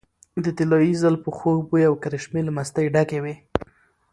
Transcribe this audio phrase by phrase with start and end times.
[0.43, 3.35] د طلايي زلفو خوږ بوي او کرشمې له مستۍ ډکې وې.